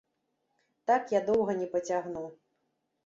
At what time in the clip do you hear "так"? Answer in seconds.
0.91-1.13